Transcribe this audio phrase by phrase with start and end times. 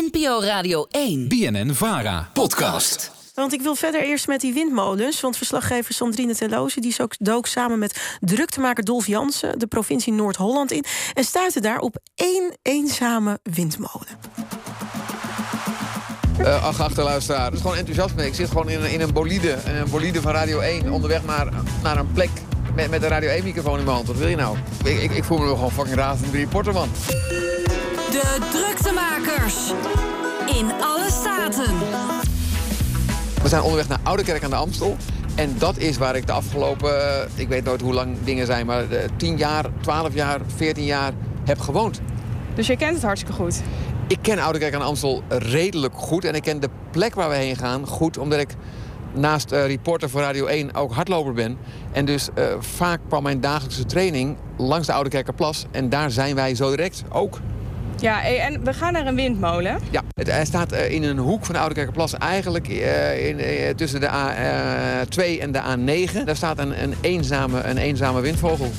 [0.00, 1.28] NPO Radio 1.
[1.28, 2.30] BNN Vara.
[2.32, 3.10] Podcast.
[3.34, 5.20] Want ik wil verder eerst met die windmolens.
[5.20, 10.72] Want verslaggever Sandrine Teloze die ook dook samen met druktemaker Dolf Jansen de provincie Noord-Holland
[10.72, 10.84] in.
[11.14, 14.06] En stuitte daar op één eenzame windmolen.
[16.40, 17.44] Uh, ach, achterluisteraar.
[17.44, 18.26] Het is gewoon enthousiasme.
[18.26, 21.48] Ik zit gewoon in, in een bolide, een bolide van Radio 1, onderweg naar,
[21.82, 22.30] naar een plek
[22.74, 24.06] met, met een Radio 1-microfoon in mijn hand.
[24.06, 24.56] Wat wil je nou?
[24.84, 26.88] Ik, ik, ik voel me gewoon fucking razend reporter, man.
[28.12, 29.72] De druktemakers.
[30.58, 31.78] In alle staten.
[33.42, 34.96] We zijn onderweg naar Oudekerk aan de Amstel.
[35.34, 38.66] En dat is waar ik de afgelopen, eh, ik weet nooit hoe lang dingen zijn...
[38.66, 38.84] maar
[39.16, 41.12] 10 jaar, 12 jaar, 14 jaar
[41.44, 42.00] heb gewoond.
[42.54, 43.62] Dus je kent het hartstikke goed?
[44.08, 46.24] Ik ken Oudekerk aan de Amstel redelijk goed.
[46.24, 48.54] En ik ken de plek waar we heen gaan goed, omdat ik
[49.12, 51.58] naast uh, reporter voor Radio 1 ook hardloper ben.
[51.92, 55.66] En dus uh, vaak kwam mijn dagelijkse training langs de Oudekerkerplas.
[55.70, 57.38] En daar zijn wij zo direct ook.
[58.02, 59.78] Ja, en we gaan naar een windmolen.
[59.90, 62.14] Ja, het, hij staat uh, in een hoek van de Oudekerkerplas.
[62.18, 63.40] Eigenlijk in,
[63.76, 66.24] tussen de A2 en de A9.
[66.24, 68.70] Daar staat een, een, eenzame, een eenzame windvogel.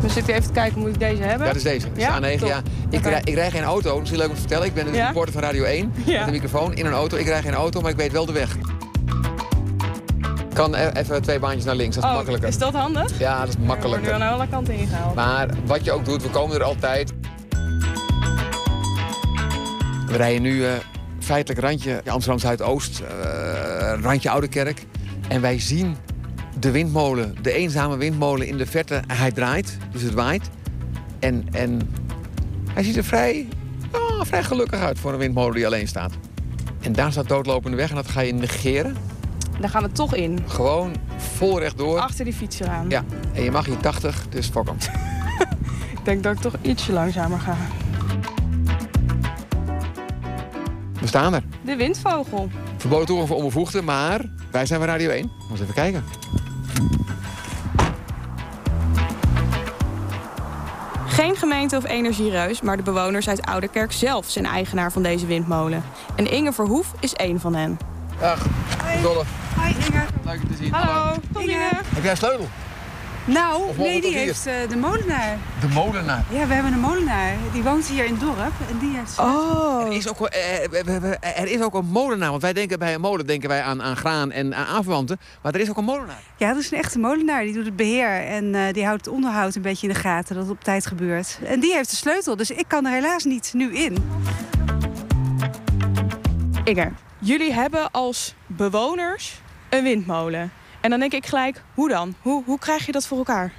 [0.00, 1.46] We zitten even te kijken, moet ik deze hebben?
[1.46, 1.86] Ja, dat is deze.
[1.88, 2.18] Dat is Ja?
[2.20, 2.48] A9, Top.
[2.48, 2.62] ja.
[2.90, 4.66] Ik, rij, ik rij geen auto, misschien leuk om te vertellen.
[4.66, 5.06] Ik ben een Ja?
[5.06, 6.18] reporter van Radio 1 Ja.
[6.18, 7.16] met een microfoon in een auto.
[7.16, 8.56] Ik rij geen auto, maar ik weet wel de weg.
[10.60, 12.48] Kan e- even twee baantjes naar links, dat is Oh, makkelijker.
[12.48, 13.18] is dat handig?
[13.18, 14.12] Ja, dat is We worden makkelijker.
[14.12, 15.14] aan alle kanten ingehaald.
[15.14, 17.12] Maar wat je ook doet, we komen er altijd.
[20.06, 20.72] We rijden nu eh,
[21.18, 24.86] feitelijk randje Amsterdam Zuidoost, eh randje Oudekerk.
[25.28, 25.96] En wij zien
[26.58, 29.00] de windmolen, de eenzame windmolen in de verte.
[29.06, 30.50] Hij draait, dus het waait.
[31.18, 31.94] En, en
[32.72, 33.48] hij ziet er vrij,
[33.90, 36.12] ah, vrij gelukkig uit voor een windmolen die alleen staat.
[36.80, 38.96] En daar staat doodlopende weg en dat ga je negeren.
[39.60, 40.38] Daar gaan we toch in.
[40.46, 41.98] Gewoon vol rechtdoor.
[41.98, 42.88] Achter die fietser aan.
[42.88, 44.68] Ja, en je mag hier 80, dus fuck.
[45.98, 47.56] Ik denk dat ik toch ietsje langzamer ga.
[51.00, 51.42] We staan er.
[51.64, 52.48] De windvogel.
[52.76, 55.30] Verboden toegang voor onbevoegden, maar wij zijn bij Radio 1.
[55.38, 56.04] Moet eens even kijken.
[61.06, 65.82] Geen gemeente of energiereus, maar de bewoners uit Ouderkerk zelf zijn eigenaar van deze windmolen.
[66.14, 67.78] En Inge Verhoef is één van hen.
[68.20, 68.46] Dag,
[69.02, 69.24] Dolle.
[69.56, 70.04] Hoi Inge.
[70.24, 70.72] Leuk je te zien.
[70.72, 71.46] Hallo, Inge.
[71.46, 71.68] binnen.
[71.68, 72.48] Heb jij een sleutel?
[73.24, 75.38] Nou, nee, die heeft eh, de molenaar.
[75.60, 76.24] De molenaar.
[76.30, 77.34] Ja, we hebben een molenaar.
[77.52, 78.52] Die woont hier in het dorp.
[78.70, 79.18] En die heeft...
[79.18, 79.86] Oh.
[79.86, 82.30] Er is, ook, eh, er is ook een molenaar.
[82.30, 85.20] Want wij denken bij een molen denken wij aan, aan graan en aan aanverwanten.
[85.42, 86.22] Maar er is ook een molenaar.
[86.36, 87.42] Ja, dat is een echte molenaar.
[87.42, 88.26] Die doet het beheer.
[88.26, 90.34] En eh, die houdt het onderhoud een beetje in de gaten.
[90.34, 91.38] Dat het op tijd gebeurt.
[91.44, 92.36] En die heeft de sleutel.
[92.36, 94.10] Dus ik kan er helaas niet nu in.
[96.64, 99.40] Inge, jullie hebben als bewoners
[99.70, 100.52] een windmolen.
[100.80, 102.14] En dan denk ik gelijk, hoe dan?
[102.22, 103.52] Hoe, hoe krijg je dat voor elkaar?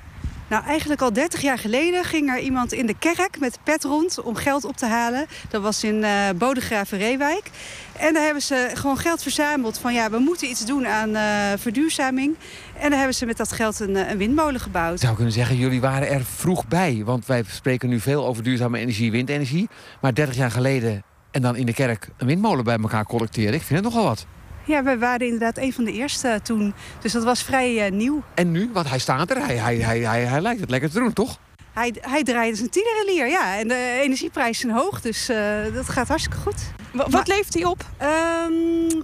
[0.50, 4.22] Nou, eigenlijk al 30 jaar geleden ging er iemand in de kerk met pet rond
[4.22, 5.25] om geld op te halen.
[5.50, 7.50] Dat was in eh Bodegraven Reewijk.
[7.97, 11.23] En daar hebben ze gewoon geld verzameld van ja, we moeten iets doen aan eh,
[11.57, 12.35] verduurzaming.
[12.78, 14.94] En daar hebben ze met dat geld een, eh, een windmolen gebouwd.
[14.94, 17.01] Ik zou kunnen zeggen, jullie waren er vroeg bij.
[17.06, 19.69] Want wij spreken nu veel over duurzame energie, windenergie.
[20.01, 23.53] Maar 30 jaar geleden en dan in de kerk een windmolen bij elkaar collecteren.
[23.53, 24.25] Ik vind het nogal wat.
[24.66, 26.74] Ja, we waren inderdaad een van de eerste toen.
[27.02, 28.24] Dus dat was vrij eh, nieuw.
[28.34, 29.46] En nu, want hij staat er.
[29.46, 31.38] Hij, hij, hij, hij, hij lijkt het lekker te doen, toch?
[31.74, 33.58] Hij, hij draait als een tienerelier, ja.
[33.58, 35.38] En de energieprijzen zijn hoog, dus eh,
[35.74, 36.56] dat gaat hartstikke goed.
[36.94, 37.86] Wa- wat Maar- levert die op?
[37.98, 38.52] Ehm,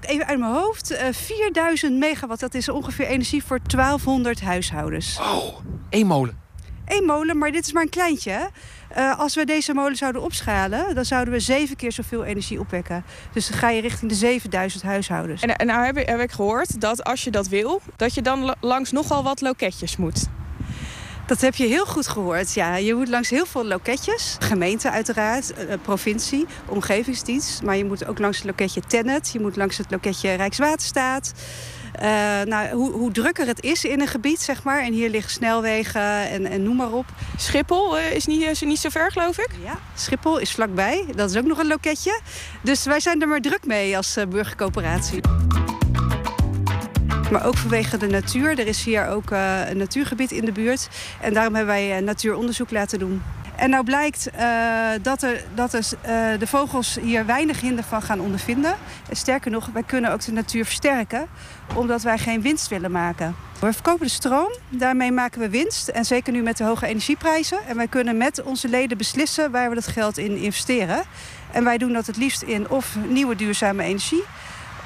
[0.02, 0.92] even uit mijn hoofd.
[0.92, 5.20] eh 4000 megawatt, dat is ongeveer energie voor 1200 huishoudens.
[5.20, 5.56] Oh,
[5.90, 6.38] één molen.
[6.88, 8.50] Eén molen, maar dit is maar een kleintje.
[8.90, 13.04] Eh, als we deze molen zouden opschalen, dan zouden we zeven keer zoveel energie opwekken.
[13.34, 15.42] Dus dan ga je richting de 7000 huishoudens.
[15.42, 18.22] En, en nou heb ik, heb ik gehoord dat als je dat wil, dat je
[18.22, 20.28] dan la- langs nogal wat loketjes moet.
[21.28, 22.54] Dat heb je heel goed gehoord.
[22.54, 24.36] Ja, je moet langs heel veel loketjes.
[24.40, 27.62] Gemeente uiteraard, eh, provincie, omgevingsdienst.
[27.64, 29.30] Maar je moet ook langs het loketje Tennet.
[29.34, 31.34] Je moet langs het loketje Rijkswaterstaat.
[31.94, 32.10] Eh,
[32.46, 34.82] nou, hoe, hoe drukker het is in een gebied, zeg maar.
[34.82, 37.06] En hier liggen snelwegen en, en noem maar op.
[37.38, 39.50] Schiphol eh, is, niet, is niet zo ver, geloof ik.
[39.64, 41.06] Ja, Schiphol is vlakbij.
[41.16, 42.20] Dat is ook nog een loketje.
[42.62, 45.22] Dus wij zijn er maar druk mee als burgercoöperatie.
[47.32, 48.60] Maar ook vanwege de natuur.
[48.60, 50.90] Er is hier ook eh, een natuurgebied in de buurt.
[51.22, 53.22] En daarom hebben wij eh, natuuronderzoek laten doen.
[53.56, 54.48] En nou blijkt eh,
[55.02, 55.86] dat, er, dat er,
[56.40, 58.76] de vogels hier weinig hinder van gaan ondervinden.
[59.10, 61.28] En sterker nog, wij kunnen ook de natuur versterken.
[61.76, 63.36] Omdat wij geen winst willen maken.
[63.60, 65.88] We verkopen de stroom, daarmee maken we winst.
[65.88, 67.60] En zeker nu met de hoge energieprijzen.
[67.68, 71.04] En wij kunnen met onze leden beslissen waar we dat geld in investeren.
[71.52, 74.24] En wij doen dat het liefst in of nieuwe duurzame energie...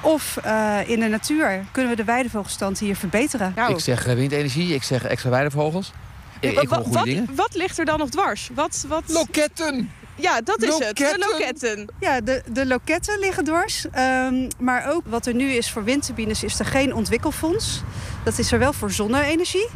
[0.01, 3.53] of eh, in de natuur kunnen we de weidevogelstand hier verbeteren.
[3.55, 5.91] Nou, Ik zeg eh, windenergie, ik zeg extra weidevogels.
[6.39, 7.35] Ik, ik wa- hoor wa- goede wat, dingen.
[7.35, 8.49] wat ligt er dan nog dwars?
[8.53, 9.03] Wat, wat...
[9.07, 9.91] Loketten!
[10.15, 10.97] Ja, dat is het.
[10.97, 11.29] De Loketten.
[11.31, 11.87] loketten.
[11.99, 13.85] Ja, de, de loketten liggen dwars.
[13.91, 17.81] Ehm, maar ook wat er nu is voor windturbines is er geen ontwikkelfonds.
[18.23, 19.67] Dat is er wel voor zonne-energie.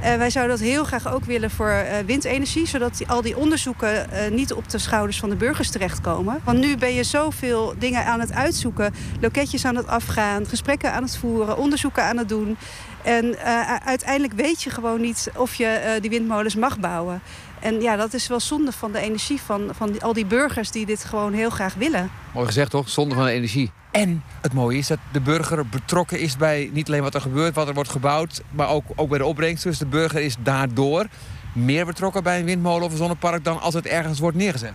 [0.00, 2.66] Eh, wij zouden dat heel graag ook willen voor eh, windenergie...
[2.66, 6.40] zodat die, al die onderzoeken eh, niet op de schouders van de burgers terechtkomen.
[6.44, 8.94] Want nu ben je zoveel dingen aan het uitzoeken.
[9.20, 12.56] Loketjes aan het afgaan, gesprekken aan het voeren, onderzoeken aan het doen.
[13.02, 13.38] En
[13.84, 17.20] uiteindelijk weet je gewoon niet of je die windmolens mag bouwen.
[17.60, 20.70] En ja, dat is wel zonde van de energie van, van die- al die burgers
[20.70, 22.10] die dit gewoon heel graag willen.
[22.34, 22.88] Mooi gezegd toch?
[22.88, 23.70] Zonde van de energie.
[23.90, 27.54] En het mooie is dat de burger betrokken is bij niet alleen wat er gebeurt,
[27.54, 29.62] wat er wordt gebouwd, maar ook, ook bij de opbrengst.
[29.62, 31.06] Dus de burger is daardoor
[31.52, 34.72] meer betrokken bij een windmolen of een zonnepark dan als het ergens wordt neergezet.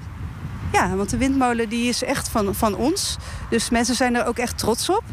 [0.73, 3.17] Ja, want de windmolen die is echt van, van ons.
[3.49, 5.03] Dus mensen zijn er ook echt trots op.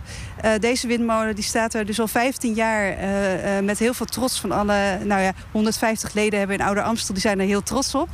[0.41, 4.07] Eh, deze windmolen die staat er dus al 15 jaar eh, eh, met heel veel
[4.07, 4.99] trots van alle...
[5.05, 8.09] Nou ja, 150 leden hebben in Ouder Amstel, die zijn er heel trots op.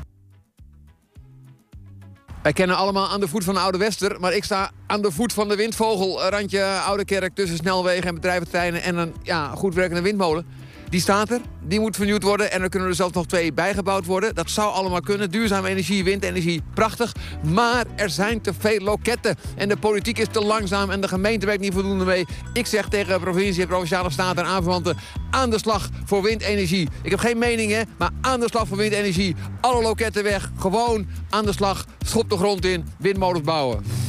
[2.42, 5.12] Wij kennen allemaal aan de voet van de Oude Wester, maar ik sta aan de
[5.12, 6.28] voet van de windvogel.
[6.28, 10.46] Randje Oude Kerk tussen snelwegen en bedrijventerreinen en een ja, goed werkende windmolen.
[10.88, 14.04] Die staat er, die moet vernieuwd worden en er kunnen er zelfs nog twee bijgebouwd
[14.04, 14.34] worden.
[14.34, 15.30] Dat zou allemaal kunnen.
[15.30, 17.12] Duurzame energie, windenergie, prachtig.
[17.42, 21.46] Maar er zijn te veel loketten en de politiek is te langzaam en de gemeente
[21.46, 22.26] werkt niet voldoende mee.
[22.52, 24.96] Ik zeg tegen provincie provinciale staten en aanverwanten
[25.30, 26.88] aan de slag voor windenergie.
[27.02, 29.36] Ik heb geen mening hè, maar aan de slag voor windenergie.
[29.60, 31.86] Alle loketten weg, gewoon aan de slag.
[32.04, 34.05] Schop de grond in, windmolens bouwen.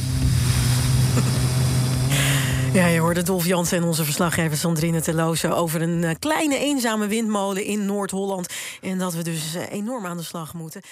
[2.72, 5.54] Ja, je hoorde Dolf Jansen en onze verslaggever Sandrine Teloze...
[5.54, 8.54] over een eh, kleine eenzame windmolen in Noord-Holland.
[8.80, 10.82] En dat we dus eh, enorm aan de slag moeten.